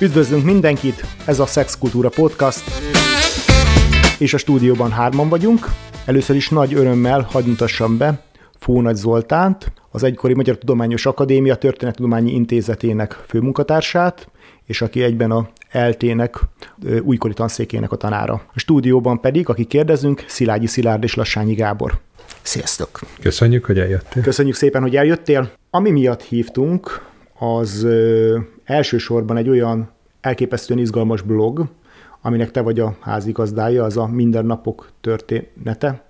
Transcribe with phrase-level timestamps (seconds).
[0.00, 2.62] Üdvözlünk mindenkit, ez a Szexkultúra Podcast,
[4.18, 5.66] és a stúdióban hárman vagyunk.
[6.04, 8.22] Először is nagy örömmel hadd mutassam be
[8.58, 14.28] Fónagy Zoltánt, az egykori Magyar Tudományos Akadémia Történettudományi Intézetének főmunkatársát,
[14.66, 16.40] és aki egyben a eltének
[17.02, 18.32] újkori tanszékének a tanára.
[18.54, 22.00] A stúdióban pedig, aki kérdezünk, Szilágyi Szilárd és Lassányi Gábor.
[22.42, 23.00] Sziasztok!
[23.20, 24.22] Köszönjük, hogy eljöttél.
[24.22, 25.52] Köszönjük szépen, hogy eljöttél.
[25.70, 27.86] Ami miatt hívtunk, az
[28.64, 31.66] elsősorban egy olyan elképesztően izgalmas blog,
[32.20, 36.04] aminek te vagy a házigazdája, az a Mindennapok története.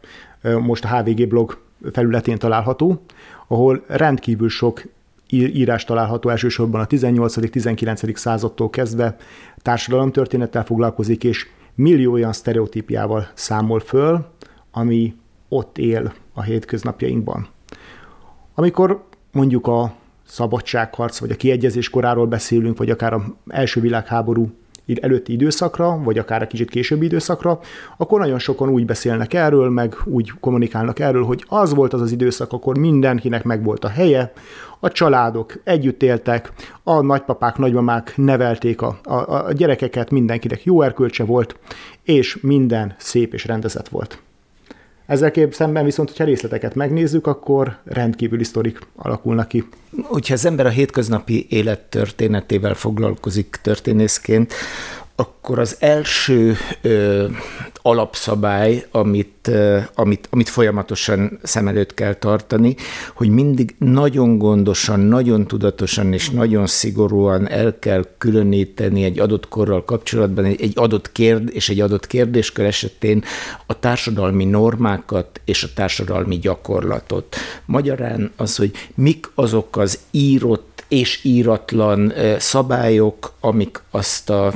[0.60, 3.02] Most a HVG blog felületén található,
[3.46, 4.82] ahol rendkívül sok
[5.30, 8.14] írás található elsősorban a 18.-19.
[8.14, 9.16] századtól kezdve
[9.56, 14.26] társadalomtörténettel foglalkozik, és millió olyan sztereotípiával számol föl,
[14.70, 15.14] ami
[15.48, 17.48] ott él a hétköznapjainkban.
[18.54, 19.94] Amikor mondjuk a
[20.34, 24.50] szabadságharc, vagy a kiegyezés koráról beszélünk, vagy akár a első világháború
[25.00, 27.60] előtti időszakra, vagy akár egy kicsit későbbi időszakra,
[27.96, 32.12] akkor nagyon sokan úgy beszélnek erről, meg úgy kommunikálnak erről, hogy az volt az az
[32.12, 34.32] időszak, akkor mindenkinek megvolt a helye,
[34.80, 41.24] a családok együtt éltek, a nagypapák, nagymamák nevelték a, a, a gyerekeket, mindenkinek jó erkölcse
[41.24, 41.56] volt,
[42.02, 44.22] és minden szép és rendezett volt.
[45.06, 49.68] Ezzel kép szemben viszont, hogyha részleteket megnézzük, akkor rendkívüli sztorik alakulnak ki.
[50.02, 54.52] Hogyha az ember a hétköznapi élet történetével foglalkozik történészként,
[55.16, 57.26] akkor az első ö,
[57.82, 62.76] alapszabály, amit, ö, amit, amit folyamatosan szem előtt kell tartani,
[63.14, 69.84] hogy mindig nagyon gondosan, nagyon tudatosan és nagyon szigorúan el kell különíteni egy adott korral
[69.84, 73.24] kapcsolatban egy, egy adott kérd és egy adott kérdéskör esetén
[73.66, 77.36] a társadalmi normákat és a társadalmi gyakorlatot.
[77.64, 84.52] Magyarán az, hogy mik azok az írott és íratlan szabályok, amik azt a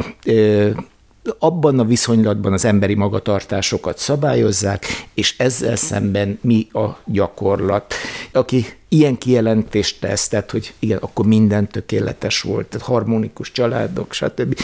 [1.39, 7.95] abban a viszonylatban az emberi magatartásokat szabályozzák, és ezzel szemben mi a gyakorlat.
[8.33, 14.59] Aki ilyen kijelentést tesz, tehát hogy igen, akkor minden tökéletes volt, tehát harmonikus családok, stb.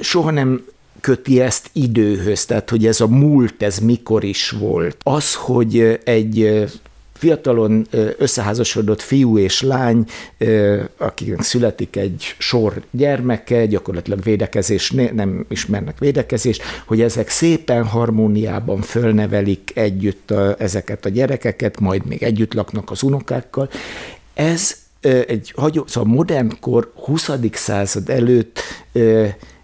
[0.00, 0.64] Soha nem
[1.00, 4.96] köti ezt időhöz, tehát hogy ez a múlt, ez mikor is volt.
[5.02, 6.66] Az, hogy egy
[7.22, 7.86] fiatalon
[8.18, 10.04] összeházasodott fiú és lány,
[10.96, 19.70] akiknek születik egy sor gyermeke, gyakorlatilag védekezés, nem ismernek védekezést, hogy ezek szépen harmóniában fölnevelik
[19.74, 23.68] együtt a, ezeket a gyerekeket, majd még együtt laknak az unokákkal.
[24.34, 24.76] Ez
[25.26, 27.30] egy hagyó, szóval modern kor 20.
[27.52, 28.60] század előtt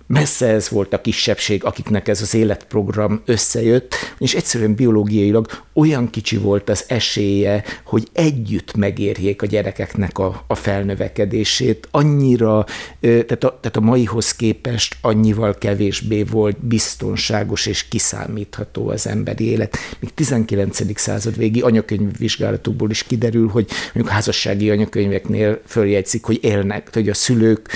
[0.08, 6.36] messze ez volt a kisebbség, akiknek ez az életprogram összejött, és egyszerűen biológiailag olyan kicsi
[6.36, 11.88] volt az esélye, hogy együtt megérjék a gyerekeknek a, a felnövekedését.
[11.90, 12.64] Annyira,
[13.00, 19.76] tehát a, tehát a maihoz képest annyival kevésbé volt biztonságos és kiszámítható az emberi élet.
[20.00, 20.98] Még 19.
[21.00, 27.68] század végi anyakönyvvizsgálatokból is kiderül, hogy mondjuk házassági anyakönyveknél följegyzik, hogy élnek, hogy a szülők,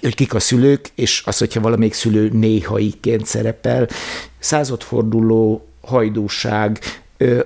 [0.00, 3.88] hogy kik a szülők, és az, hogyha valamelyik szülő néhaiként szerepel.
[4.38, 6.78] Századforduló hajdúság,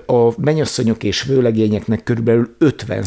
[0.07, 3.05] a mennyasszonyok és vőlegényeknek körülbelül 50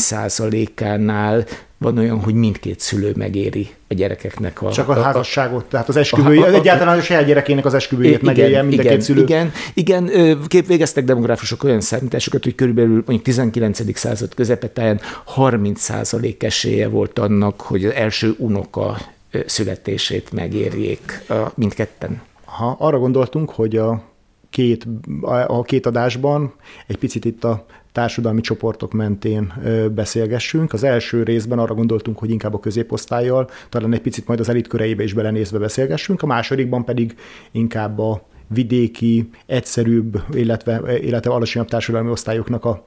[0.83, 1.45] ánál
[1.77, 4.71] van olyan, hogy mindkét szülő megéri a gyerekeknek a...
[4.71, 8.61] Csak a, a házasságot, tehát az esküvőjét, az egyáltalán a saját gyerekének az esküvőjét megélje
[8.61, 9.21] mind igen, szülő.
[9.21, 10.11] Igen, igen,
[10.47, 13.97] kép végeztek demográfusok olyan számításokat, hogy körülbelül mondjuk 19.
[13.97, 14.99] század közepetáján
[15.35, 18.97] 30% esélye volt annak, hogy az első unoka
[19.45, 21.23] születését megérjék
[21.55, 22.21] mindketten.
[22.45, 24.03] Ha arra gondoltunk, hogy a
[24.49, 24.87] két,
[25.47, 26.53] a két adásban
[26.87, 29.53] egy picit itt a társadalmi csoportok mentén
[29.95, 30.73] beszélgessünk.
[30.73, 34.73] Az első részben arra gondoltunk, hogy inkább a középosztályjal, talán egy picit majd az elit
[34.97, 37.15] is belenézve beszélgessünk, a másodikban pedig
[37.51, 42.85] inkább a vidéki, egyszerűbb, illetve, illetve alacsonyabb társadalmi osztályoknak a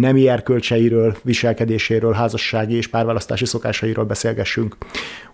[0.00, 4.76] nemi erkölcseiről, viselkedéséről, házassági és párválasztási szokásairól beszélgessünk.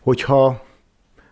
[0.00, 0.62] Hogyha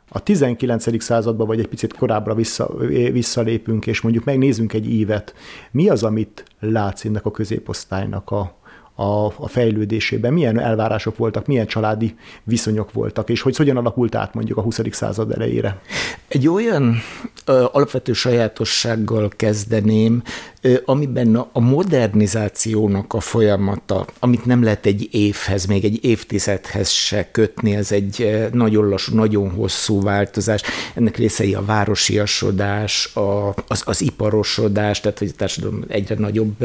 [0.09, 1.03] a 19.
[1.03, 2.77] században, vagy egy picit korábbra vissza,
[3.13, 5.35] visszalépünk, és mondjuk megnézzünk egy évet,
[5.71, 8.61] mi az, amit látsz ennek a középosztálynak a,
[8.95, 14.35] a, a fejlődésében, milyen elvárások voltak, milyen családi viszonyok voltak, és hogy hogyan alakult át
[14.35, 14.81] mondjuk a 20.
[14.91, 15.81] század elejére?
[16.29, 16.97] Egy olyan
[17.45, 20.23] ö, alapvető sajátossággal kezdeném,
[20.85, 27.75] amiben a modernizációnak a folyamata, amit nem lehet egy évhez, még egy évtizedhez se kötni,
[27.75, 30.63] ez egy nagyon lassú, nagyon hosszú változás.
[30.95, 36.65] Ennek részei a városiasodás, a, az, az iparosodás, tehát hogy a társadalom egyre nagyobb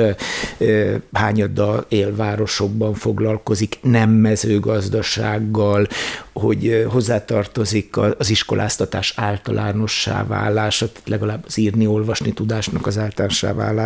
[1.14, 5.88] hányada él városokban foglalkozik, nem mezőgazdasággal,
[6.34, 13.85] hogy hozzátartozik az iskoláztatás általánossá válása, legalább az írni-olvasni tudásnak az általánossá válása,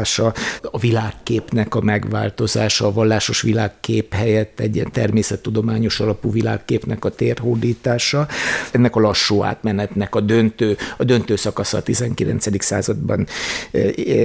[0.62, 8.28] a világképnek a megváltozása, a vallásos világkép helyett egy ilyen természettudományos alapú világképnek a térhódítása,
[8.72, 12.64] ennek a lassú átmenetnek a döntő, a döntő szakasza a 19.
[12.64, 13.28] században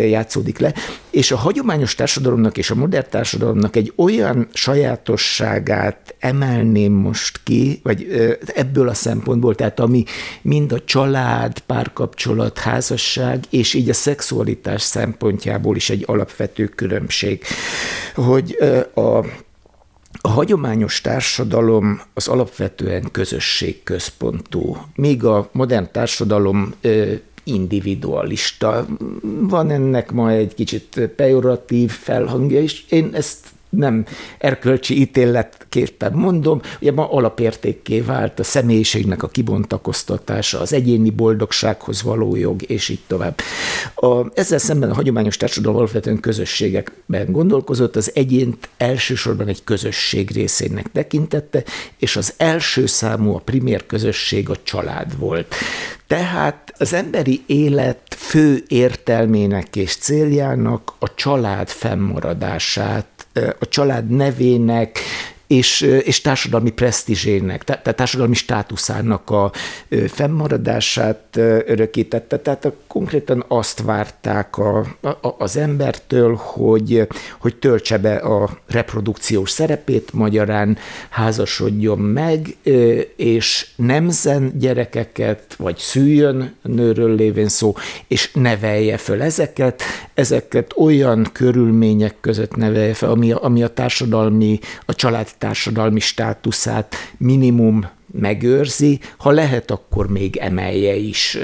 [0.08, 0.74] játszódik le,
[1.10, 8.06] és a hagyományos társadalomnak és a modern társadalomnak egy olyan sajátosságát emelném most ki, vagy
[8.54, 10.04] ebből a szempontból, tehát ami
[10.42, 17.44] mind a család, párkapcsolat, házasság, és így a szexualitás szempontjából is egy alapvető különbség,
[18.14, 18.56] hogy
[18.94, 19.24] a
[20.20, 26.74] a hagyományos társadalom az alapvetően közösségközpontú, míg a modern társadalom
[27.44, 28.86] individualista.
[29.40, 32.84] Van ennek ma egy kicsit pejoratív felhangja is.
[32.88, 34.04] Én ezt nem
[34.38, 42.36] erkölcsi ítéletképpen mondom, ugye ma alapértékké vált a személyiségnek a kibontakoztatása, az egyéni boldogsághoz való
[42.36, 43.40] jog, és így tovább.
[43.94, 50.92] A, ezzel szemben a hagyományos társadalom alapvetően közösségekben gondolkozott, az egyént elsősorban egy közösség részének
[50.92, 51.64] tekintette,
[51.98, 55.54] és az első számú, a primér közösség a család volt.
[56.06, 64.98] Tehát az emberi élet fő értelmének és céljának a család fennmaradását a család nevének,
[65.46, 69.52] és, és társadalmi presztízsének, tehát társadalmi státuszának a
[70.08, 71.36] fennmaradását
[71.66, 72.38] örökítette.
[72.38, 77.06] Tehát konkrétan azt várták a, a, az embertől, hogy,
[77.38, 80.78] hogy töltse be a reprodukciós szerepét, magyarán
[81.10, 82.56] házasodjon meg,
[83.16, 87.74] és nemzen gyerekeket, vagy szüljön, nőről lévén szó,
[88.08, 89.82] és nevelje föl ezeket,
[90.14, 97.86] ezeket olyan körülmények között nevelje fel, ami, ami a társadalmi, a család társadalmi státuszát minimum
[98.20, 101.38] megőrzi, ha lehet, akkor még emelje is.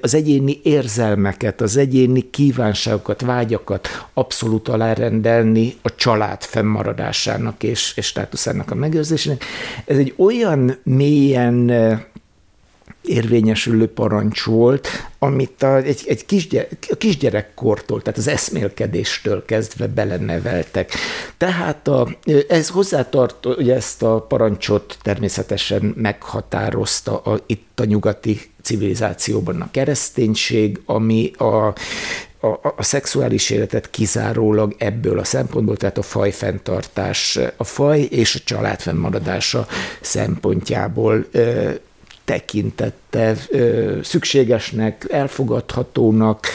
[0.00, 8.70] Az egyéni érzelmeket, az egyéni kívánságokat, vágyakat abszolút alárendelni a család fennmaradásának és, és státuszának
[8.70, 9.44] a megőrzésének.
[9.84, 11.70] Ez egy olyan mélyen
[13.02, 14.88] érvényesülő parancs volt,
[15.18, 20.92] amit a, egy, egy kisgyerek, a kisgyerekkortól, tehát az eszmélkedéstől kezdve beleneveltek.
[21.36, 22.08] Tehát a,
[22.48, 30.80] ez hozzátart, hogy ezt a parancsot természetesen meghatározta a, itt a nyugati civilizációban a kereszténység,
[30.84, 31.44] ami a,
[32.46, 38.40] a, a szexuális életet kizárólag ebből a szempontból, tehát a fajfenntartás, a faj és a
[38.44, 39.66] család fennmaradása
[40.00, 41.26] szempontjából
[42.32, 43.36] tekintette
[44.02, 46.46] szükségesnek, elfogadhatónak,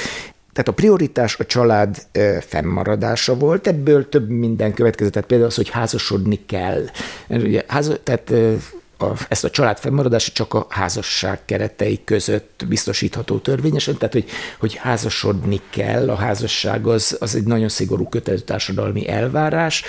[0.53, 1.97] tehát a prioritás a család
[2.39, 6.83] fennmaradása volt, ebből több minden következett, tehát például az, hogy házasodni kell.
[7.27, 8.33] Ugye, ház, tehát
[8.97, 14.75] a, ezt a család fennmaradása csak a házasság keretei között biztosítható törvényesen, tehát hogy, hogy
[14.75, 19.83] házasodni kell, a házasság az, az egy nagyon szigorú kötelező társadalmi elvárás,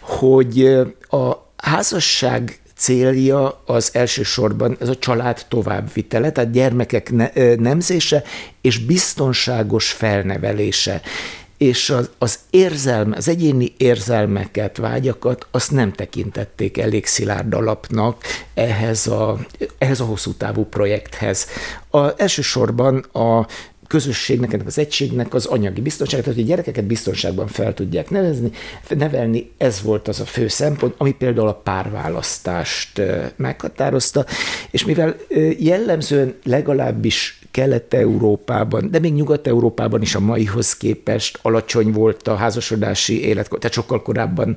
[0.00, 0.66] hogy
[1.08, 8.22] a házasság célja az elsősorban ez a család továbbvitele, tehát gyermekek ne, nemzése
[8.60, 11.00] és biztonságos felnevelése
[11.56, 18.22] és az, az érzelme, az egyéni érzelmeket, vágyakat, azt nem tekintették elég szilárd alapnak
[18.54, 19.38] ehhez a,
[19.78, 21.46] ehhez a hosszú távú projekthez.
[21.90, 23.46] A, elsősorban a
[23.86, 28.50] közösségnek, ennek az egységnek az anyagi biztonság, hogy a gyerekeket biztonságban fel tudják nevezni,
[28.88, 33.02] nevelni, ez volt az a fő szempont, ami például a párválasztást
[33.36, 34.24] meghatározta,
[34.70, 35.16] és mivel
[35.58, 43.58] jellemzően legalábbis Kelet-Európában, de még Nyugat-Európában is a maihoz képest alacsony volt a házasodási életkor,
[43.58, 44.56] tehát sokkal korábban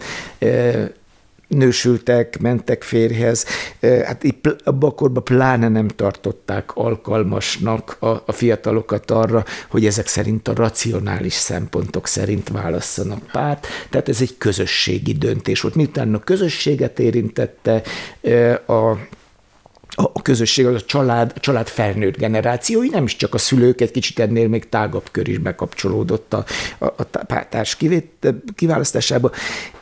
[1.47, 3.45] nősültek, mentek férjhez,
[3.81, 10.07] hát itt abban a korban pláne nem tartották alkalmasnak a, a fiatalokat arra, hogy ezek
[10.07, 15.75] szerint a racionális szempontok szerint válasszanak párt, tehát ez egy közösségi döntés volt.
[15.75, 17.81] Miután a közösséget érintette,
[18.67, 18.93] a
[19.95, 23.91] a közösség, az a család, a család felnőtt generációi, nem is csak a szülők, egy
[23.91, 26.45] kicsit ennél még tágabb kör is bekapcsolódott a,
[26.77, 27.77] a, a társ
[28.55, 29.31] kiválasztásába,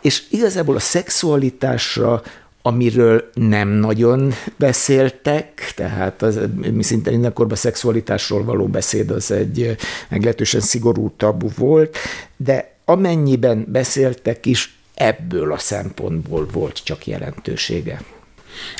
[0.01, 2.21] és igazából a szexualitásra
[2.61, 6.39] amiről nem nagyon beszéltek, tehát az,
[6.71, 9.75] mi szinte mindenkorban szexualitásról való beszéd az egy
[10.09, 11.97] meglehetősen szigorú tabu volt,
[12.37, 18.01] de amennyiben beszéltek is, ebből a szempontból volt csak jelentősége.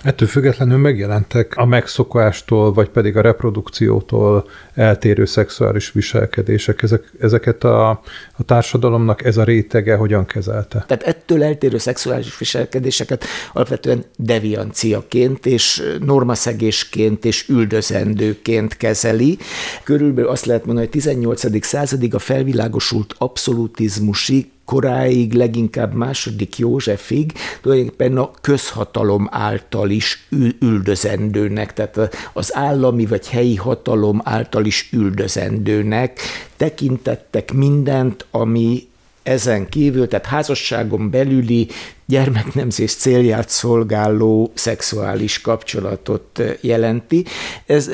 [0.04, 6.84] Ettől függetlenül megjelentek a megszokástól, vagy pedig a reprodukciótól eltérő szexuális viselkedések.
[6.84, 7.90] Ezek, ezeket a,
[8.38, 10.84] a társadalomnak ez a rétege hogyan kezelte?
[10.88, 19.38] Tehát ettől eltérő szexuális viselkedéseket alapvetően devianciaként és normaszegésként és üldözendőként kezeli.
[19.84, 21.66] Körülbelül azt lehet mondani, hogy 18.
[21.66, 30.28] századig a felvilágosult abszolutizmusi koráig, leginkább második Józsefig tulajdonképpen a közhatalom által is
[30.60, 36.20] üldözendőnek, tehát az állami vagy helyi hatalom által is üldözendőnek
[36.58, 38.88] tekintettek mindent, ami
[39.24, 41.68] ezen kívül, tehát házasságon belüli
[42.06, 47.26] gyermeknemzés célját szolgáló szexuális kapcsolatot jelenti.
[47.66, 47.88] Ez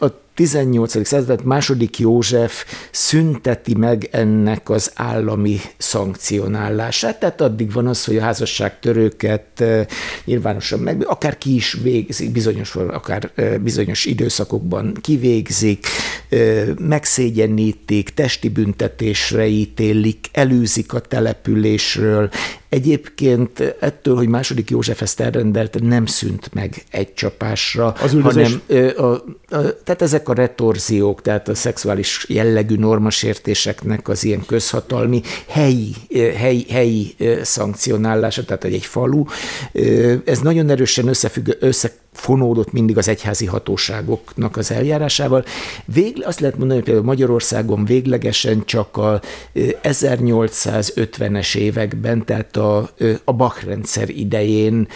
[0.00, 0.06] a
[0.36, 1.06] 18.
[1.06, 8.22] század második József szünteti meg ennek az állami szankcionálását, tehát addig van az, hogy a
[8.22, 9.64] házasságtörőket
[10.24, 13.30] nyilvánosan meg, akár ki is végzik, bizonyos, akár
[13.62, 15.86] bizonyos időszakokban kivégzik,
[16.78, 22.30] megszégyenítik, testi büntetésre ítélik, előzik a településről,
[22.76, 28.74] Egyébként ettől, hogy második József ezt elrendelte, nem szűnt meg egy csapásra, az hanem a,
[28.74, 35.92] a, a, tehát ezek a retorziók, tehát a szexuális jellegű normasértéseknek az ilyen közhatalmi helyi,
[36.36, 39.24] helyi, helyi szankcionálása, tehát egy falu,
[40.24, 45.44] ez nagyon erősen összefügg, össze fonódott mindig az egyházi hatóságoknak az eljárásával.
[45.84, 49.20] Végle, azt lehet mondani, hogy például Magyarországon véglegesen csak a
[49.82, 52.90] 1850-es években, tehát a,
[53.24, 54.88] a Bach rendszer idején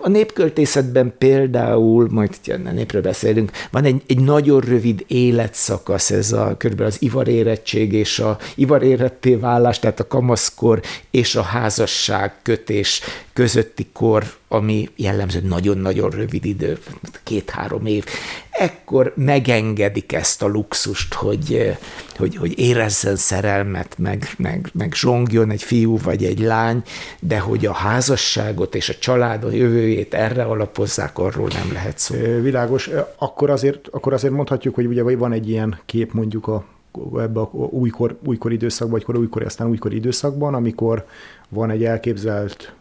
[0.00, 6.54] A népköltészetben például, majd a népről beszélünk, van egy, egy nagyon rövid életszakasz, ez a
[6.56, 13.00] körülbelül az ivarérettség és a ivaréretté válás, tehát a kamaszkor és a házasság kötés
[13.32, 16.78] közötti kor, ami jellemző nagyon-nagyon rövid idő,
[17.22, 18.04] két-három év.
[18.50, 21.76] Ekkor megengedik ezt a luxust, hogy,
[22.16, 26.82] hogy, hogy érezzen szerelmet, meg, meg, meg zsongjon egy fiú vagy egy lány,
[27.20, 32.14] de hogy a házasságot és a család a jövőjét erre alapozzák, arról nem lehet szó.
[32.40, 32.90] Világos.
[33.18, 36.64] Akkor azért, akkor azért mondhatjuk, hogy ugye van egy ilyen kép mondjuk a
[37.18, 41.06] ebbe a újkor, újkor időszakban, vagy újkor, aztán újkor időszakban, amikor
[41.48, 42.72] van egy elképzelt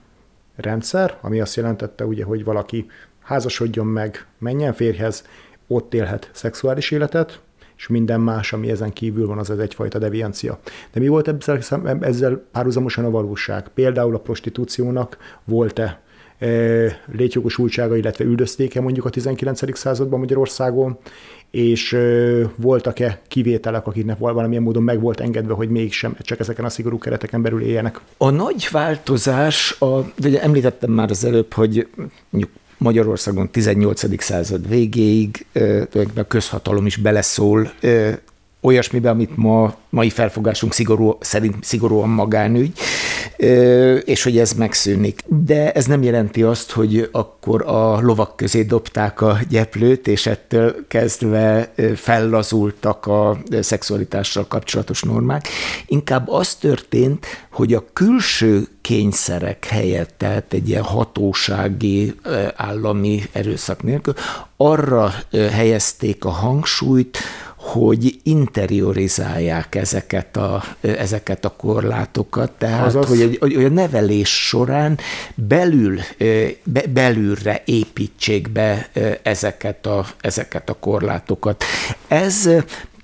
[0.56, 2.90] rendszer, ami azt jelentette, ugye, hogy valaki
[3.22, 5.26] házasodjon meg, menjen férjhez,
[5.68, 7.40] ott élhet szexuális életet,
[7.77, 10.60] és minden más, ami ezen kívül van, az az egyfajta deviancia.
[10.91, 13.67] De mi volt ezzel, ezzel párhuzamosan a valóság?
[13.74, 16.01] Például a prostitúciónak volt-e
[16.39, 16.48] e,
[17.12, 19.77] létjogosultsága, illetve üldöztéke mondjuk a 19.
[19.77, 20.98] században Magyarországon,
[21.51, 22.00] és e,
[22.55, 27.41] voltak-e kivételek, akiknek valamilyen módon meg volt engedve, hogy mégsem csak ezeken a szigorú kereteken
[27.41, 28.00] belül éljenek?
[28.17, 31.88] A nagy változás, a, ugye említettem már az előbb, hogy
[32.29, 34.24] mondjuk Magyarországon 18.
[34.24, 35.46] század végéig
[36.15, 37.72] a közhatalom is beleszól
[38.62, 42.72] olyasmibe, amit ma, mai felfogásunk szigorú, szerint szigorúan magánügy,
[44.06, 45.24] és hogy ez megszűnik.
[45.26, 50.88] De ez nem jelenti azt, hogy akkor a lovak közé dobták a gyeplőt, és ettől
[50.88, 55.48] kezdve fellazultak a szexualitással kapcsolatos normák.
[55.86, 62.16] Inkább az történt, hogy a külső kényszerek helyett, tehát egy ilyen hatósági,
[62.56, 64.14] állami erőszak nélkül,
[64.58, 67.18] arra helyezték a hangsúlyt,
[67.67, 73.07] hogy interiorizálják ezeket a, ezeket a korlátokat, tehát Azaz...
[73.07, 75.00] hogy, hogy a nevelés során
[75.36, 76.00] belül,
[76.63, 78.89] be, belülre építsék be
[79.21, 81.63] ezeket a, ezeket a korlátokat.
[82.07, 82.50] Ez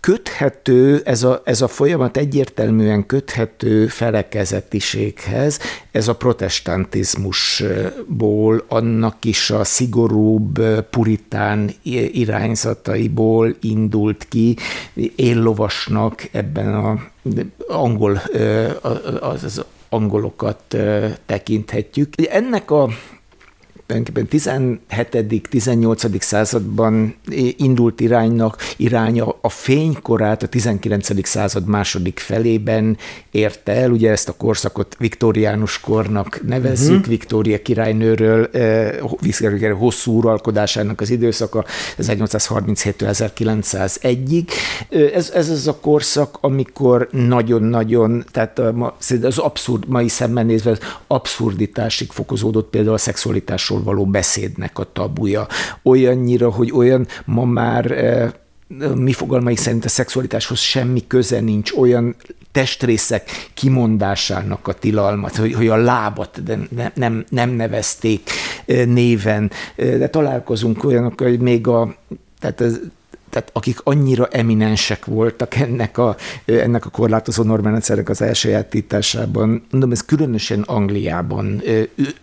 [0.03, 5.59] köthető, ez a, ez a folyamat egyértelműen köthető felekezetiséghez,
[5.91, 11.71] ez a protestantizmusból, annak is a szigorúbb puritán
[12.11, 14.57] irányzataiból indult ki,
[15.15, 16.99] éllovasnak ebben a
[17.67, 18.21] angol,
[19.19, 20.77] az angolokat
[21.25, 22.13] tekinthetjük.
[22.29, 22.89] Ennek a
[23.85, 24.27] tulajdonképpen
[24.89, 26.21] 17.-18.
[26.21, 27.15] században
[27.57, 31.27] indult iránynak iránya a fénykorát a 19.
[31.27, 32.97] század második felében
[33.31, 33.91] érte el.
[33.91, 37.07] Ugye ezt a korszakot viktoriánus kornak nevezzük, uh-huh.
[37.07, 38.97] Viktória királynőről eh,
[39.77, 41.65] hosszú uralkodásának az időszaka
[41.97, 44.47] 1837 1901-ig.
[45.13, 48.61] Ez, ez az a korszak, amikor nagyon-nagyon, tehát
[49.21, 52.97] az abszurd, mai szemben nézve az abszurditásig fokozódott például a
[53.73, 55.47] szexualitásról való beszédnek a tabuja.
[55.83, 58.31] Olyannyira, hogy olyan ma már eh,
[58.95, 62.15] mi fogalmaik szerint a szexualitáshoz semmi köze nincs, olyan
[62.51, 68.29] testrészek kimondásának a tilalmat, hogy, hogy a lábat de ne, nem, nem nevezték
[68.65, 71.95] eh, néven, eh, de találkozunk olyanok, hogy még a
[72.39, 72.81] tehát az
[73.33, 79.65] tehát akik annyira eminensek voltak ennek a, ennek a korlátozó normálrendszernek az elsajátításában.
[79.71, 81.61] Mondom, ez különösen Angliában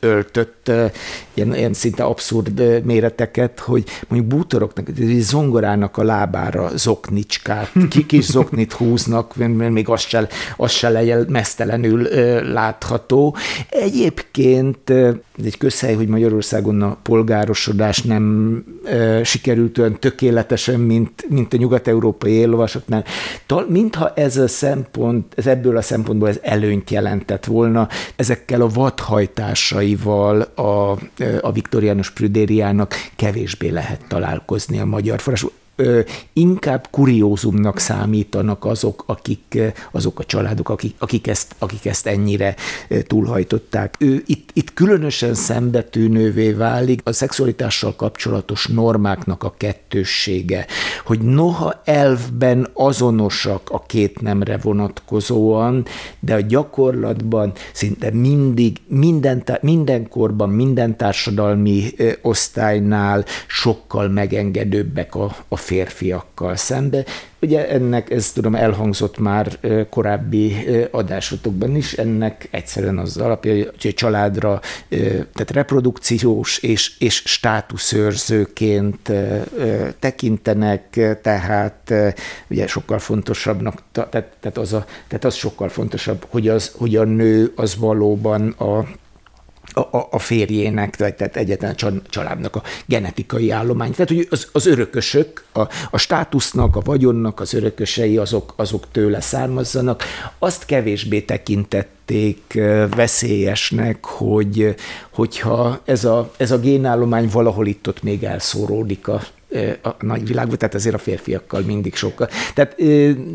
[0.00, 0.70] öltött
[1.34, 4.88] ilyen, ilyen szinte abszurd méreteket, hogy mondjuk bútoroknak,
[5.18, 7.72] zongorának a lábára zoknicskát,
[8.06, 12.02] kis zoknit húznak, mert még az se, az se legyen mesztelenül
[12.42, 13.36] látható.
[13.68, 14.90] Egyébként
[15.44, 18.64] egy közhely, hogy Magyarországon a polgárosodás nem
[19.22, 23.04] sikerült olyan tökéletesen, mint mint, mint a nyugat-európai éllovasoknál.
[23.68, 30.40] Mintha ez a szempont, ez ebből a szempontból ez előnyt jelentett volna, ezekkel a vadhajtásaival
[30.40, 30.90] a,
[31.40, 35.46] a viktoriánus prüdériának kevésbé lehet találkozni a magyar forrás
[36.32, 39.58] inkább kuriózumnak számítanak azok, akik,
[39.92, 42.54] azok a családok, akik, akik, ezt, akik ezt ennyire
[43.06, 43.94] túlhajtották.
[43.98, 50.66] Ő itt, itt különösen szembetűnővé válik a szexualitással kapcsolatos normáknak a kettőssége,
[51.04, 55.84] hogy noha elvben azonosak a két nemre vonatkozóan,
[56.20, 66.56] de a gyakorlatban szinte mindig, minden, mindenkorban, minden társadalmi osztálynál sokkal megengedőbbek a, a férfiakkal
[66.56, 67.04] szembe.
[67.40, 69.58] Ugye ennek, ez tudom, elhangzott már
[69.90, 74.60] korábbi adásotokban is, ennek egyszerűen az alapja, hogy a családra,
[75.32, 79.12] tehát reprodukciós és, és státuszőrzőként
[79.98, 81.94] tekintenek, tehát
[82.48, 87.04] ugye sokkal fontosabbnak, tehát, tehát, az, a, tehát az sokkal fontosabb, hogy, az, hogy a
[87.04, 88.86] nő az valóban a
[89.72, 91.74] a, a, a férjének, vagy tehát egyetlen
[92.08, 93.90] családnak a genetikai állomány.
[93.90, 99.20] Tehát, hogy az, az örökösök, a, a státusznak, a vagyonnak az örökösei, azok, azok tőle
[99.20, 100.02] származzanak.
[100.38, 102.60] Azt kevésbé tekintették
[102.96, 104.74] veszélyesnek, hogy,
[105.10, 109.20] hogyha ez a, ez a génállomány valahol itt-ott még elszóródik a
[109.82, 112.28] a nagy világban, tehát ezért a férfiakkal mindig sokkal.
[112.54, 112.76] Tehát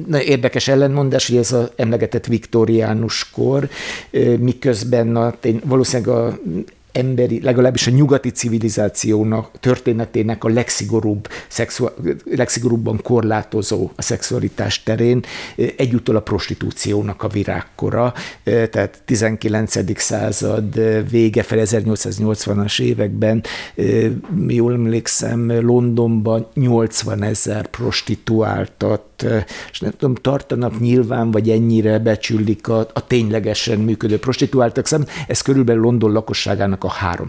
[0.08, 3.69] na, érdekes ellenmondás, hogy ez az emlegetett viktoriánus kor,
[4.39, 6.39] miközben a, valószínűleg a
[6.95, 11.86] emberi, legalábbis a nyugati civilizációnak, történetének a legszigorúbb, szexu,
[12.25, 15.23] legszigorúbban korlátozó a szexualitás terén,
[15.77, 19.99] egyúttal a prostitúciónak a virágkora, tehát 19.
[19.99, 20.79] század
[21.10, 23.43] vége fel 1880-as években,
[24.47, 29.14] jól emlékszem, Londonban 80 ezer prostituáltat
[29.71, 35.06] és nem tudom, tartanak nyilván, vagy ennyire becsülik a, a ténylegesen működő prostituáltak szem.
[35.28, 37.28] Ez körülbelül London lakosságának a 3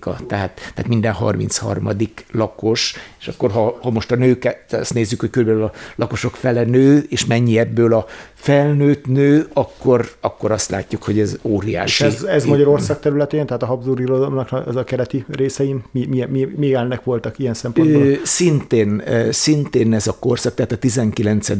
[0.00, 1.88] a tehát, tehát minden 33.
[2.32, 6.62] lakos, és akkor ha, ha most a nőket, ezt nézzük, hogy körülbelül a lakosok fele
[6.62, 12.04] nő, és mennyi ebből a felnőtt nő, akkor, akkor azt látjuk, hogy ez óriási.
[12.04, 16.24] És ez, ez Magyarország területén, tehát a Habsburg irodalomnak az a kereti részeim, mi, mi,
[16.24, 18.02] mi, mi elnek voltak ilyen szempontból?
[18.24, 21.13] Szintén, szintén ez a korszak, tehát a 19.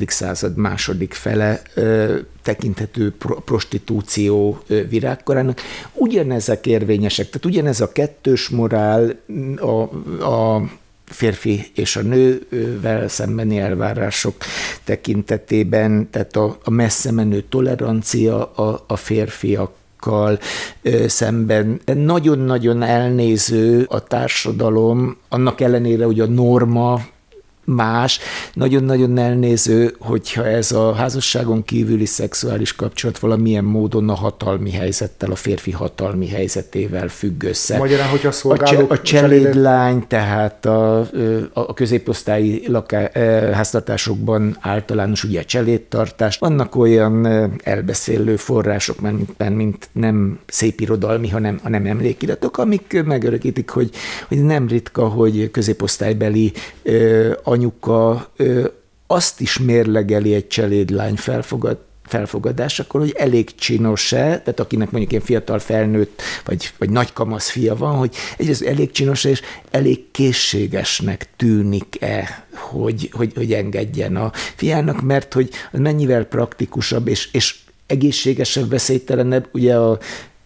[0.07, 1.63] század második fele
[2.43, 3.15] tekinthető
[3.45, 5.61] prostitúció virágkorának.
[5.93, 9.21] Ugyanezek érvényesek, tehát ugyanez a kettős morál,
[9.57, 9.81] a,
[10.25, 10.63] a
[11.05, 14.35] férfi és a nővel szembeni elvárások
[14.85, 19.73] tekintetében, tehát a, a messze menő tolerancia a, a férfiak
[21.07, 21.81] szemben.
[21.95, 27.01] Nagyon-nagyon elnéző a társadalom, annak ellenére, hogy a norma
[27.65, 28.19] más,
[28.53, 35.35] nagyon-nagyon elnéző, hogyha ez a házasságon kívüli szexuális kapcsolat valamilyen módon a hatalmi helyzettel, a
[35.35, 37.79] férfi hatalmi helyzetével függ össze.
[37.79, 38.91] Magyarán, hogyha szolgálók...
[38.91, 40.99] A, cselédlány, tehát a,
[41.53, 43.11] a középosztályi laká,
[43.53, 46.39] háztartásokban általános ugye a cselédtartás.
[46.39, 47.27] Vannak olyan
[47.63, 53.91] elbeszélő források, mint, mint nem szépirodalmi, hanem, hanem emlékiratok, amik megörökítik, hogy,
[54.29, 56.53] hogy nem ritka, hogy középosztálybeli
[57.55, 58.69] anyuka ö,
[59.07, 65.59] azt is mérlegeli egy cselédlány felfogad, felfogadásakor, hogy elég csinos-e, tehát akinek mondjuk ilyen fiatal
[65.59, 69.41] felnőtt, vagy, vagy nagy kamasz fia van, hogy egyrészt elég csinos és
[69.71, 77.57] elég készségesnek tűnik-e, hogy, hogy, hogy engedjen a fiának, mert hogy mennyivel praktikusabb és, és
[77.87, 79.99] egészségesebb, veszélytelenebb, ugye a,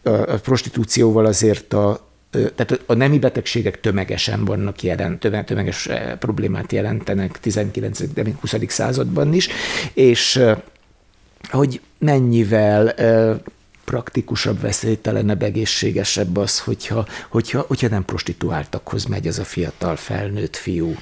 [0.02, 0.10] a
[0.42, 5.88] prostitúcióval azért a, tehát a nemi betegségek tömegesen vannak jelen, tömeges
[6.18, 8.00] problémát jelentenek 19.
[8.40, 8.54] 20.
[8.66, 9.48] században is,
[9.92, 10.40] és
[11.50, 12.94] hogy mennyivel
[13.84, 20.94] praktikusabb, veszélytelenebb, egészségesebb az, hogyha, hogyha, hogyha nem prostituáltakhoz megy az a fiatal felnőtt fiú.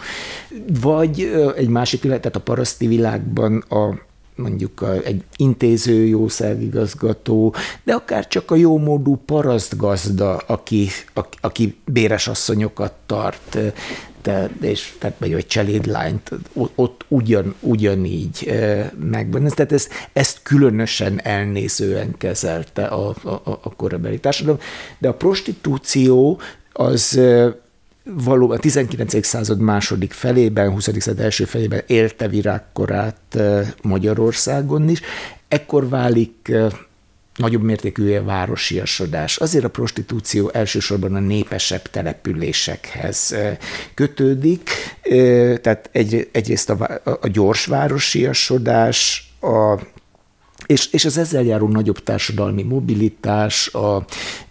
[0.80, 3.98] Vagy egy másik világ, tehát a paraszti világban a
[4.36, 10.88] mondjuk egy intéző jószágigazgató, de akár csak a jómódú parasztgazda, aki,
[11.40, 13.58] aki béres asszonyokat tart,
[14.22, 16.30] te, és, tehát vagy egy cselédlányt,
[16.74, 18.52] ott ugyan, ugyanígy
[19.10, 19.46] megvan.
[19.46, 24.60] Tehát ezt, ezt különösen elnézően kezelte a, a, a korabeli társadalom,
[24.98, 26.40] de a prostitúció
[26.72, 27.20] az
[28.14, 29.26] valóban a 19.
[29.26, 30.84] század második felében, 20.
[30.98, 33.38] század első felében élte virágkorát
[33.82, 35.00] Magyarországon is.
[35.48, 36.52] Ekkor válik
[37.36, 39.36] nagyobb mértékű a városiasodás.
[39.36, 43.36] Azért a prostitúció elsősorban a népesebb településekhez
[43.94, 44.70] kötődik,
[45.62, 49.78] tehát egy, egyrészt a, a gyors városiasodás, a
[50.66, 54.04] és, és az ezzel járó nagyobb társadalmi mobilitás, a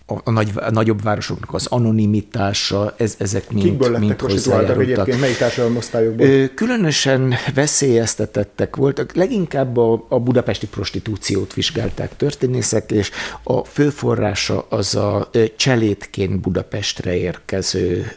[0.07, 4.81] a, a, nagy, a nagyobb városoknak az anonimitása, ez, ezek mind, Kikből lettek mind prostituáltak
[4.81, 5.19] egyébként?
[5.19, 6.47] Melyik társadalmi osztályokból?
[6.55, 9.15] Különösen veszélyeztetettek voltak.
[9.15, 13.11] Leginkább a, a budapesti prostitúciót vizsgálták történészek, és
[13.43, 18.11] a főforrása az a cselédként Budapestre érkező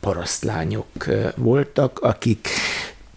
[0.00, 0.86] parasztlányok
[1.36, 2.48] voltak, akik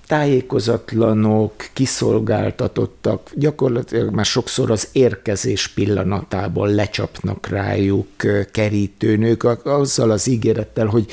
[0.10, 8.08] tájékozatlanok, kiszolgáltatottak, gyakorlatilag már sokszor az érkezés pillanatában lecsapnak rájuk
[8.52, 11.06] kerítőnök, azzal az ígérettel, hogy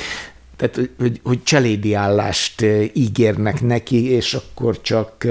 [0.56, 5.26] tehát, hogy, hogy cselédi állást ígérnek neki, és akkor csak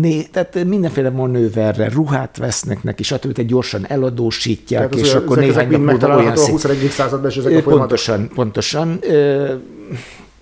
[0.00, 3.32] né, tehát mindenféle manőverre ruhát vesznek neki, stb.
[3.32, 6.88] Tehát gyorsan eladósítják, tehát és akkor néhány nap múlva olyan a 21.
[6.90, 9.00] században, és ezek a Pontosan, pontosan.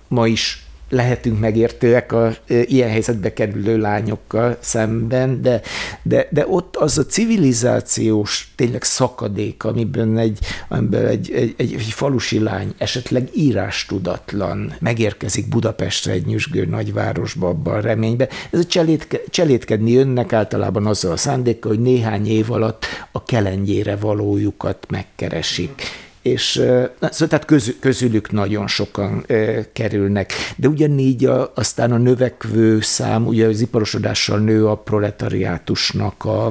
[0.07, 5.61] Ma is lehetünk megértőek a ilyen helyzetbe kerülő lányokkal szemben, de,
[6.03, 11.81] de, de ott az a civilizációs tényleg szakadék, amiben egy, amiben egy, egy, egy, egy
[11.81, 18.27] falusi lány esetleg írástudatlan megérkezik Budapestre egy nyüzsgő nagyvárosba abban a reményben.
[18.49, 23.95] Ez a cselédke, cselédkedni önnek általában azzal a szándékkal, hogy néhány év alatt a kelengyére
[23.95, 25.81] valójukat megkeresik
[26.21, 29.25] és szóval tehát közül, közülük nagyon sokan
[29.73, 30.33] kerülnek.
[30.55, 36.45] De ugyanígy a, aztán a növekvő szám, ugye az iparosodással nő a proletariátusnak a,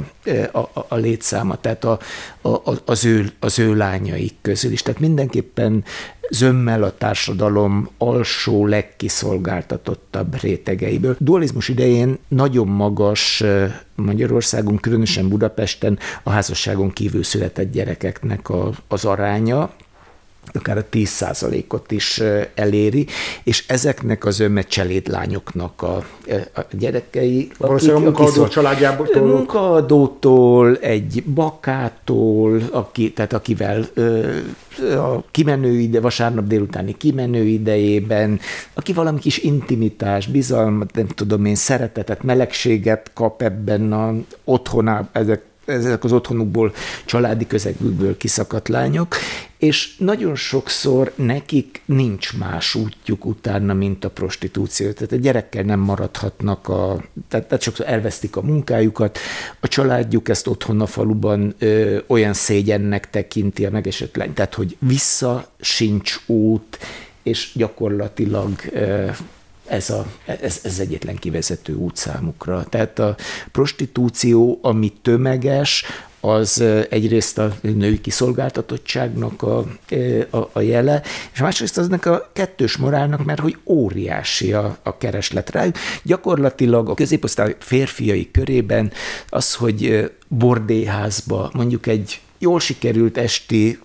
[0.53, 1.99] a, a létszáma, tehát a,
[2.43, 4.83] a, az, ő, az ő lányaik közül is.
[4.83, 5.85] Tehát mindenképpen
[6.31, 11.17] zömmel a társadalom alsó, legkiszolgáltatottabb rétegeiből.
[11.19, 13.45] Dualizmus idején nagyon magas
[14.01, 18.49] Magyarországon, különösen Budapesten a házasságon kívül született gyerekeknek
[18.89, 19.71] az aránya,
[20.53, 22.23] akár a 10%-ot is
[22.55, 23.07] eléri,
[23.43, 25.97] és ezeknek az cselédlányoknak a,
[26.55, 27.51] a gyerekei.
[27.59, 29.09] Valószínűleg a munkaadó családjából?
[29.15, 33.87] Munkaadótól, egy bakától, aki, tehát akivel
[34.79, 38.41] a kimenő ide, vasárnap délutáni kimenő idejében,
[38.75, 45.50] aki valami kis intimitás, bizalmat, nem tudom én, szeretetet, melegséget kap ebben a otthonában, ezek
[45.71, 46.73] ezek az otthonukból,
[47.05, 49.17] családi közegükből kiszakadt lányok,
[49.59, 54.91] és nagyon sokszor nekik nincs más útjuk utána, mint a prostitúció.
[54.91, 59.19] Tehát a gyerekkel nem maradhatnak, a, tehát, tehát sokszor elvesztik a munkájukat,
[59.61, 64.77] a családjuk ezt otthon a faluban ö, olyan szégyennek tekinti a megesett lány, tehát hogy
[64.79, 66.79] vissza sincs út,
[67.23, 69.07] és gyakorlatilag ö,
[69.71, 72.65] ez, a, ez, ez egyetlen kivezető út számukra.
[72.65, 73.17] Tehát a
[73.53, 75.85] prostitúció, ami tömeges,
[76.21, 79.59] az egyrészt a női kiszolgáltatottságnak a,
[80.31, 81.03] a, a jele,
[81.33, 85.77] és másrészt aznak a kettős morálnak, mert hogy óriási a, a kereslet rájuk.
[86.03, 88.93] Gyakorlatilag a középosztály férfiai körében
[89.29, 93.79] az, hogy bordéházba mondjuk egy jól sikerült esti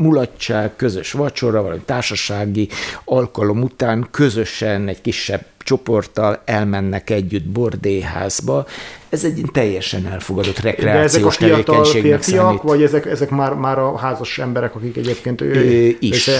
[0.00, 2.68] mulatság, közös vacsora, vagy társasági
[3.04, 8.66] alkalom után közösen egy kisebb csoporttal elmennek együtt bordéházba.
[9.08, 13.78] Ez egy teljesen elfogadott rekreációs De ezek a fiatal férfiak, vagy ezek, ezek már, már
[13.78, 16.30] a házas emberek, akik egyébként ő, is,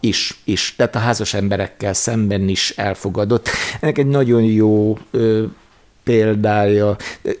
[0.00, 0.74] is, is.
[0.76, 3.48] Tehát a házas emberekkel szemben is elfogadott.
[3.80, 5.42] Ennek egy nagyon jó ö,
[6.04, 6.96] példája.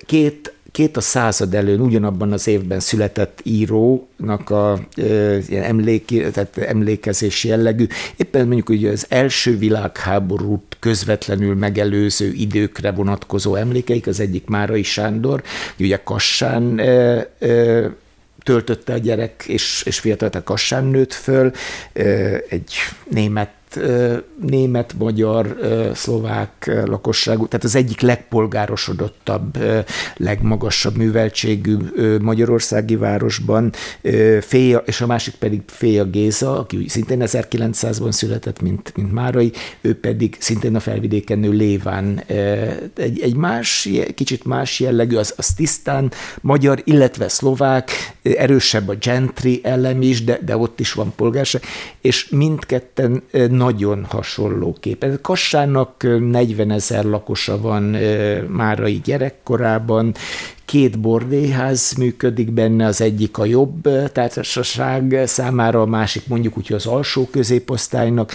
[0.06, 5.02] Két két a század előn ugyanabban az évben született írónak a e,
[5.36, 13.54] ilyen emléki, tehát emlékezés jellegű, éppen mondjuk ugye az első világháborút közvetlenül megelőző időkre vonatkozó
[13.54, 15.42] emlékeik, az egyik Márai Sándor,
[15.78, 17.90] ugye Kassán e, e,
[18.42, 21.52] töltötte a gyerek, és, és fiatal, tehát Kassán nőtt föl,
[22.48, 22.72] egy
[23.08, 23.50] német
[24.46, 25.56] német, magyar,
[25.94, 29.58] szlovák lakosságú, tehát az egyik legpolgárosodottabb,
[30.16, 31.76] legmagasabb műveltségű
[32.20, 33.72] magyarországi városban,
[34.40, 39.94] Féja, és a másik pedig Féja Géza, aki szintén 1900-ban született, mint, mint Márai, ő
[39.94, 42.22] pedig szintén a felvidéken nő Léván.
[42.96, 47.90] Egy, egy más, kicsit más jellegű, az, az tisztán magyar, illetve szlovák,
[48.22, 51.62] erősebb a gentry elem is, de, de ott is van polgárság,
[52.00, 53.22] és mindketten
[53.62, 55.20] nagyon hasonló kép.
[55.20, 57.82] Kassának 40 ezer lakosa van
[58.48, 60.14] márai gyerekkorában,
[60.64, 66.76] két bordéház működik benne, az egyik a jobb társaság számára, a másik mondjuk úgy, hogy
[66.76, 68.32] az alsó középosztálynak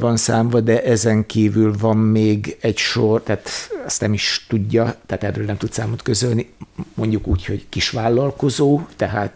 [0.00, 3.48] van számva, de ezen kívül van még egy sor, tehát
[3.84, 6.48] azt nem is tudja, tehát erről nem tud számot közölni,
[6.94, 9.32] mondjuk úgy, hogy kisvállalkozó, tehát,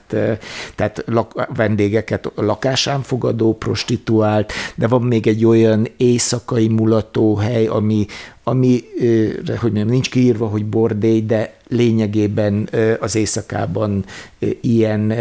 [0.74, 8.06] tehát lak, vendégeket lakásán fogadó, prostituált, de van még egy olyan éjszakai mulatóhely, ami,
[8.44, 8.84] ami,
[9.46, 12.68] hogy mondjam, nincs kiírva, hogy bordély, de lényegében
[13.00, 14.04] az éjszakában
[14.60, 15.12] ilyen,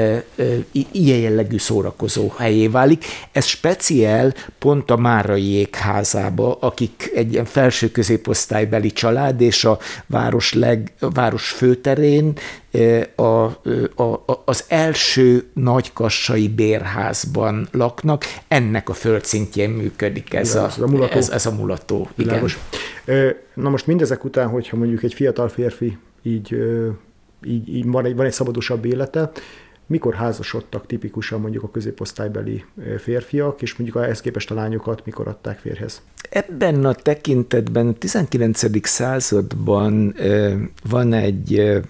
[0.91, 3.05] ilyen jellegű szórakozó helyé válik.
[3.31, 10.53] Ez speciál pont a Márai Jégházába, akik egy ilyen felső középosztálybeli család, és a város,
[10.53, 12.33] leg, a város főterén
[13.15, 13.43] a,
[14.03, 21.17] a, az első nagykassai bérházban laknak, ennek a földszintjén működik ez, a, a, mulató.
[21.17, 22.09] Ez, ez a mulató.
[22.15, 22.49] Igen.
[23.53, 26.57] Na most mindezek után, hogyha mondjuk egy fiatal férfi így,
[27.45, 29.31] így, így van, egy, van egy szabadosabb élete,
[29.87, 32.65] mikor házasodtak tipikusan mondjuk a középosztálybeli
[32.97, 36.01] férfiak, és mondjuk ehhez képest a lányokat mikor adták férhez?
[36.29, 38.87] Ebben a tekintetben a 19.
[38.87, 40.15] században
[40.89, 41.81] van egy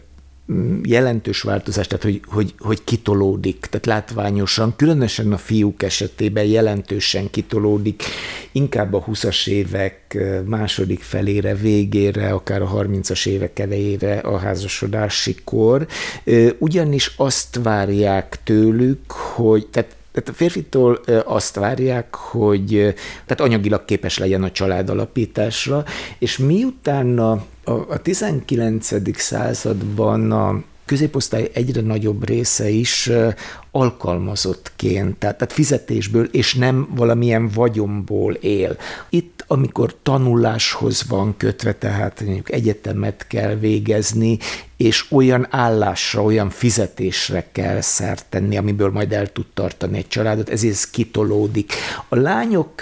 [0.83, 8.03] jelentős változás, tehát hogy, hogy, hogy kitolódik, tehát látványosan, különösen a fiúk esetében jelentősen kitolódik,
[8.51, 15.87] inkább a 20-as évek második felére, végére, akár a 30-as évek elejére a házasodási kor,
[16.57, 22.69] ugyanis azt várják tőlük, hogy, tehát tehát a férfitől azt várják, hogy
[23.25, 25.83] tehát anyagilag képes legyen a család alapításra,
[26.19, 29.19] és miután a, a 19.
[29.19, 33.09] században a középosztály egyre nagyobb része is
[33.71, 38.77] alkalmazottként, tehát, tehát fizetésből, és nem valamilyen vagyomból él.
[39.09, 44.37] Itt, amikor tanuláshoz van kötve, tehát mondjuk egyetemet kell végezni,
[44.77, 50.49] és olyan állásra, olyan fizetésre kell szert tenni, amiből majd el tud tartani egy családot,
[50.49, 51.73] ezért ez kitolódik.
[52.09, 52.81] A lányok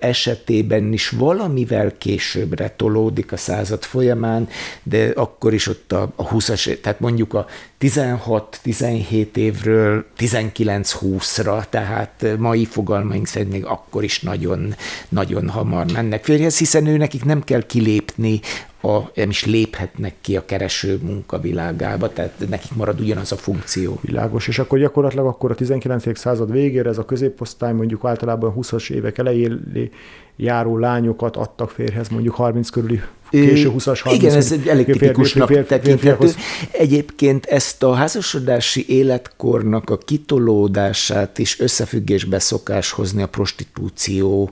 [0.00, 4.48] esetében is valamivel későbbre tolódik a század folyamán,
[4.82, 7.46] de akkor is ott a, a 20-as, tehát mondjuk a
[7.80, 14.74] 16-17 évről 19-20-ra, tehát mai fogalmaink szerint még akkor is nagyon,
[15.08, 18.40] nagyon hamar mennek férjhez, hiszen ő nekik nem kell kilépni
[18.82, 23.98] a, nem is léphetnek ki a kereső munkavilágába, tehát nekik marad ugyanaz a funkció.
[24.02, 26.18] Világos, és akkor gyakorlatilag akkor a 19.
[26.18, 29.90] század végére ez a középosztály mondjuk általában 20-as évek elején
[30.36, 35.66] járó lányokat adtak férhez mondjuk 30 körüli késő 20-as, 30 Igen, ez egy elég tipikusnak
[35.66, 36.30] tekinthető.
[36.70, 44.50] Egyébként ezt a házasodási életkornak a kitolódását is összefüggésbe szokás hozni a prostitúció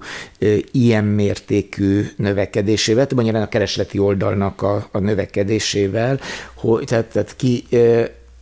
[0.73, 6.21] ilyen mértékű növekedésével, magyarán a keresleti oldalnak a, a növekedésével,
[6.55, 7.64] hogy, tehát, tehát ki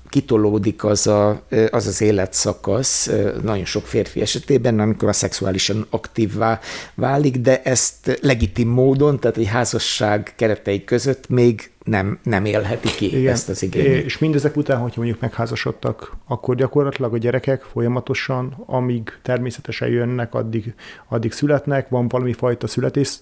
[0.08, 3.10] kitolódik az, a, az az életszakasz
[3.42, 6.60] nagyon sok férfi esetében, amikor a szexuálisan aktívvá
[6.94, 13.18] válik, de ezt legitim módon, tehát egy házasság keretei között még nem, nem élheti ki
[13.18, 13.32] Igen.
[13.32, 14.04] ezt az igényt.
[14.04, 20.74] És mindezek után, hogyha mondjuk megházasodtak, akkor gyakorlatilag a gyerekek folyamatosan, amíg természetesen jönnek, addig,
[21.08, 23.14] addig születnek, van valami fajta születés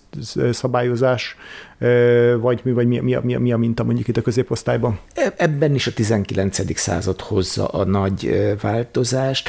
[0.51, 1.37] szabályozás,
[2.41, 4.99] vagy mi, vagy mi, mi, mi, mi a minta mondjuk itt a középosztályban?
[5.15, 6.79] E, ebben is a 19.
[6.79, 9.49] század hozza a nagy változást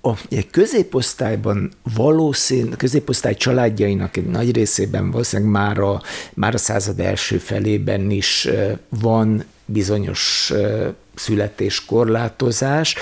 [0.00, 0.12] a
[0.50, 6.02] középosztályban valószínű, középosztály családjainak egy nagy részében valószínűleg már a,
[6.34, 8.48] már a század első felében is
[8.88, 10.52] van bizonyos
[11.14, 12.94] születéskorlátozás.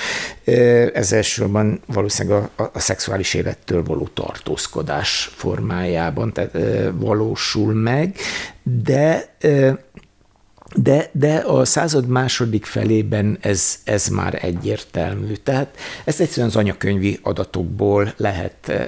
[0.94, 6.58] Ez elsősorban valószínűleg a, a, a szexuális élettől való tartózkodás formájában tehát,
[6.92, 8.16] valósul meg,
[8.62, 9.36] de
[10.74, 15.32] de, de a század második felében ez, ez már egyértelmű.
[15.32, 18.86] Tehát ezt egyszerűen az anyakönyvi adatokból lehet e,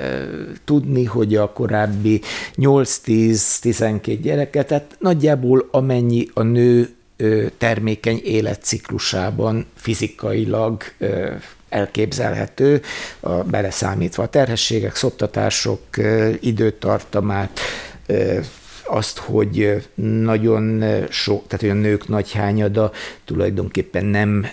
[0.65, 2.21] tudni, hogy a korábbi
[2.57, 7.25] 8-10-12 gyereket, tehát nagyjából amennyi a nő e,
[7.59, 11.39] termékeny életciklusában fizikailag e,
[11.69, 12.83] elképzelhető,
[13.21, 15.81] a, beleszámítva a terhességek, szoptatások
[16.41, 17.61] időtartamát,
[18.89, 22.93] azt, hogy nagyon sok, tehát olyan nők nagy hányada
[23.25, 24.47] tulajdonképpen nem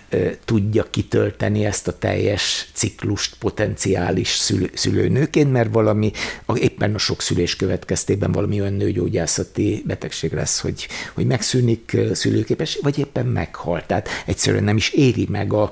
[0.45, 6.11] tudja kitölteni ezt a teljes ciklust potenciális szülő, szülőnőként, mert valami,
[6.55, 12.99] éppen a sok szülés következtében valami olyan nőgyógyászati betegség lesz, hogy, hogy megszűnik szülőképes, vagy
[12.99, 13.83] éppen meghal.
[13.85, 15.71] Tehát egyszerűen nem is éri meg a,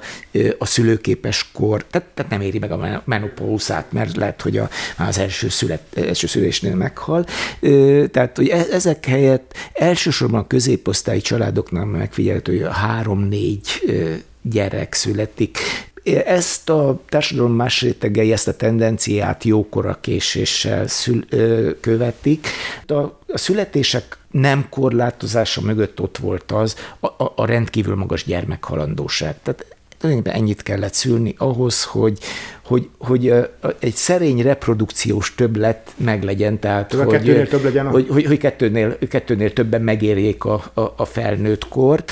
[0.57, 5.17] a szülőképes kor, tehát, tehát nem éri meg a menopauszát, mert lehet, hogy a, az
[5.17, 7.25] első, szület, első szülésnél meghal.
[8.11, 13.67] Tehát, hogy ezek helyett elsősorban középosztályi családoknál megfigyelhető, hogy a három-négy
[14.41, 15.57] gyerek születik.
[16.25, 22.47] Ezt a társadalom más rétegei ezt a tendenciát jókora késéssel szül, ö, követik.
[22.87, 29.35] A, a születések nem korlátozása mögött ott volt az a, a, a rendkívül magas gyermekhalandóság.
[29.43, 29.72] Tehát
[30.03, 32.17] tulajdonképpen ennyit kellett szülni ahhoz, hogy,
[32.65, 33.33] hogy, hogy
[33.79, 37.89] egy szerény reprodukciós többlet meglegyen, tehát hogy, kettőnél több legyen a...
[37.89, 42.11] hogy, hogy, hogy kettőnél, kettőnél többen megérjék a, a, a felnőtt kort,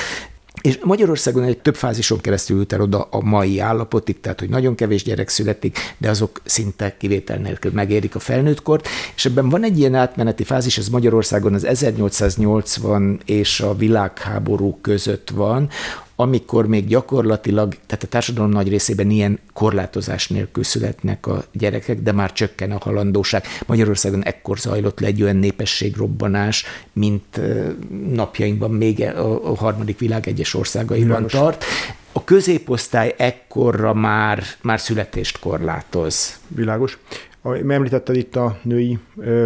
[0.61, 4.75] és Magyarországon egy több fázison keresztül jut el oda a mai állapotig, tehát hogy nagyon
[4.75, 9.79] kevés gyerek születik, de azok szinte kivétel nélkül megérik a felnőttkort, és ebben van egy
[9.79, 15.69] ilyen átmeneti fázis, ez Magyarországon az 1880 és a világháború között van,
[16.21, 22.11] amikor még gyakorlatilag, tehát a társadalom nagy részében ilyen korlátozás nélkül születnek a gyerekek, de
[22.11, 23.43] már csökken a halandóság.
[23.65, 27.41] Magyarországon ekkor zajlott le egy olyan népességrobbanás, mint
[28.13, 29.01] napjainkban még
[29.43, 31.31] a harmadik világ egyes országaiban Világos.
[31.31, 31.63] tart.
[32.11, 36.39] A középosztály ekkorra már, már születést korlátoz.
[36.47, 36.97] Világos.
[37.67, 38.99] Említetted itt a női,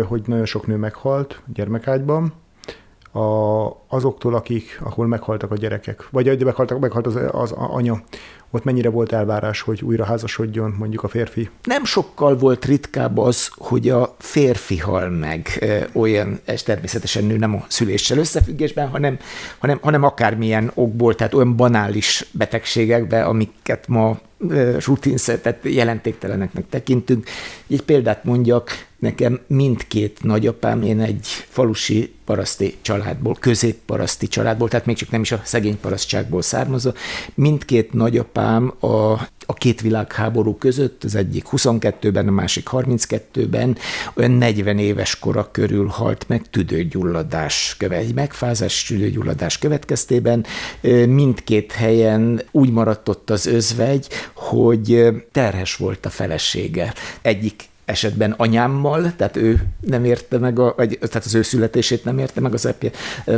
[0.08, 2.34] hogy nagyon sok nő meghalt gyermekágyban,
[3.16, 8.02] a, azoktól, akik, ahol meghaltak a gyerekek, vagy meghaltak, meghalt az, az anya,
[8.52, 11.50] ott mennyire volt elvárás, hogy újra házasodjon mondjuk a férfi?
[11.64, 17.56] Nem sokkal volt ritkább az, hogy a férfi hal meg olyan, ez természetesen nő nem
[17.56, 19.18] a szüléssel összefüggésben, hanem,
[19.58, 24.20] hanem, hanem akármilyen okból, tehát olyan banális betegségekbe, amiket ma
[24.86, 27.28] rutinszer, tehát jelentékteleneknek tekintünk.
[27.68, 34.96] Egy példát mondjak, nekem mindkét nagyapám, én egy falusi paraszti családból, középparaszti családból, tehát még
[34.96, 36.92] csak nem is a szegény parasztságból származó,
[37.34, 39.12] mindkét nagyapám a,
[39.46, 43.78] a két világháború között, az egyik 22-ben, a másik 32-ben,
[44.14, 50.46] olyan 40 éves kora körül halt meg tüdőgyulladás követ, egy megfázás tüdőgyulladás következtében.
[51.08, 56.94] Mindkét helyen úgy maradt ott az özvegy, hogy terhes volt a felesége.
[57.22, 62.18] Egyik esetben anyámmal, tehát ő nem érte meg, a, vagy, tehát az ő születését nem
[62.18, 62.90] érte meg az apja,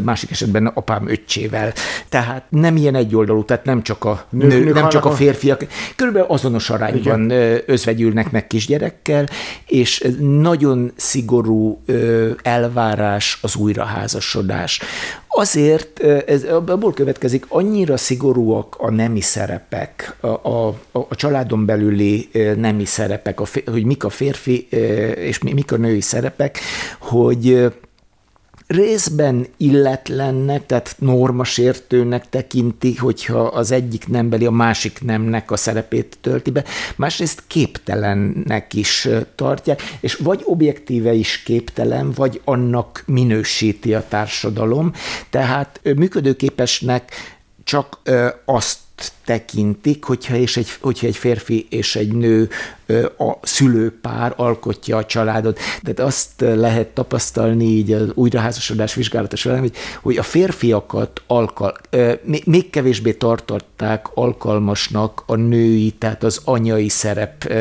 [0.04, 1.74] másik esetben apám öccsével.
[2.10, 6.28] Tehát nem ilyen egyoldalú, tehát nem csak a nő, nő nem csak a férfiak, körülbelül
[6.30, 7.62] azonos arányban Igen.
[7.66, 9.26] özvegyülnek meg kisgyerekkel,
[9.66, 11.82] és nagyon szigorú
[12.42, 14.82] elvárás az újraházasodás.
[15.40, 22.86] Azért, ez abból következik, annyira szigorúak a nemi szerepek, a, a, a családon belüli nemi
[22.86, 24.68] szerepek, a, hogy mik a férfi
[25.16, 26.60] és mik a női szerepek,
[27.00, 27.72] hogy
[28.68, 36.52] részben illetlennek, tehát normasértőnek tekinti, hogyha az egyik nembeli a másik nemnek a szerepét tölti
[36.52, 36.64] be,
[36.96, 44.92] másrészt képtelennek is tartják, és vagy objektíve is képtelen, vagy annak minősíti a társadalom,
[45.30, 47.12] tehát működőképesnek
[47.64, 48.00] csak
[48.46, 48.78] azt
[49.28, 52.50] tekintik, hogyha, és egy, hogyha egy férfi és egy nő
[53.18, 55.60] a szülőpár alkotja a családot.
[55.82, 61.78] Tehát azt lehet tapasztalni így az újraházasodás vizsgálata során, hogy, hogy a férfiakat alkal,
[62.46, 67.54] még kevésbé tartották alkalmasnak a női, tehát az anyai szerep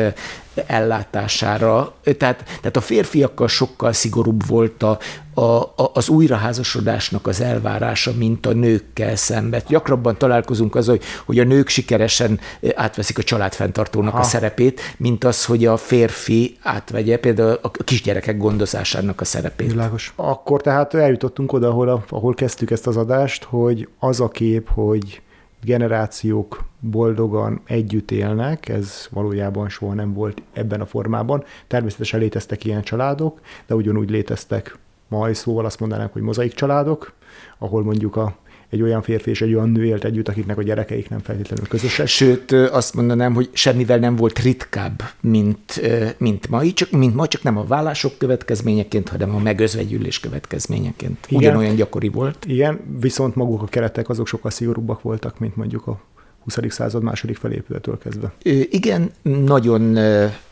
[0.67, 1.93] ellátására.
[2.03, 4.97] Tehát, tehát a férfiakkal sokkal szigorúbb volt a,
[5.41, 9.61] a, az újraházasodásnak az elvárása, mint a nőkkel szemben.
[9.67, 12.39] Gyakrabban találkozunk az, hogy, hogy a nők sikeresen
[12.75, 14.19] átveszik a családfenntartónak ha.
[14.19, 19.71] a szerepét, mint az, hogy a férfi átvegye például a kisgyerekek gondozásának a szerepét.
[19.71, 20.13] Világos.
[20.15, 25.21] Akkor tehát eljutottunk oda, ahol, ahol kezdtük ezt az adást, hogy az a kép, hogy
[25.63, 31.43] generációk boldogan együtt élnek, ez valójában soha nem volt ebben a formában.
[31.67, 34.77] Természetesen léteztek ilyen családok, de ugyanúgy léteztek
[35.07, 37.13] mai szóval azt mondanánk, hogy mozaik családok,
[37.57, 38.35] ahol mondjuk a
[38.69, 42.07] egy olyan férfi és egy olyan nő élt együtt, akiknek a gyerekeik nem feltétlenül közösek.
[42.07, 45.81] Sőt, azt mondanám, hogy semmivel nem volt ritkább, mint,
[46.17, 51.25] mint ma, csak, mint ma, csak nem a vállások következményeként, hanem a megözvegyülés következményeként.
[51.27, 52.45] Igen, Ugyanolyan gyakori volt.
[52.45, 55.99] Igen, viszont maguk a keretek azok sokkal szigorúbbak voltak, mint mondjuk a
[56.43, 56.57] 20.
[56.67, 58.33] század második felépületől kezdve.
[58.69, 59.97] Igen, nagyon,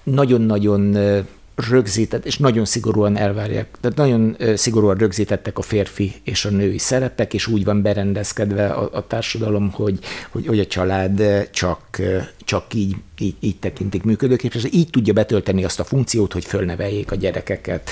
[0.04, 0.98] nagyon-nagyon
[1.56, 7.34] rögzített, és nagyon szigorúan elvárják, tehát nagyon szigorúan rögzítettek a férfi és a női szerepek,
[7.34, 10.00] és úgy van berendezkedve a, a társadalom, hogy,
[10.30, 12.02] hogy, hogy a család csak,
[12.46, 17.16] csak így, így, így tekintik működőképes, így tudja betölteni azt a funkciót, hogy fölneveljék a
[17.16, 17.90] gyerekeket.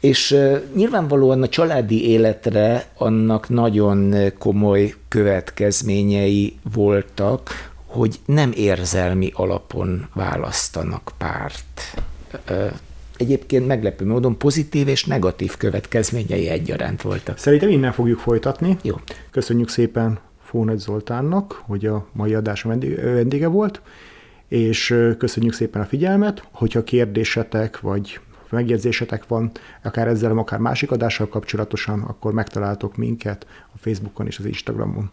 [0.00, 0.36] És
[0.74, 11.94] nyilvánvalóan a családi életre annak nagyon komoly következményei voltak, hogy nem érzelmi alapon választanak párt
[13.20, 17.38] egyébként meglepő módon pozitív és negatív következményei egyaránt voltak.
[17.38, 18.76] Szerintem innen fogjuk folytatni.
[18.82, 18.94] Jó.
[19.30, 23.82] Köszönjük szépen Fónagy Zoltánnak, hogy a mai adás vendége volt,
[24.48, 26.42] és köszönjük szépen a figyelmet.
[26.52, 29.50] Hogyha kérdésetek vagy megjegyzésetek van,
[29.82, 35.10] akár ezzel, akár másik adással kapcsolatosan, akkor megtaláltok minket a Facebookon és az Instagramon.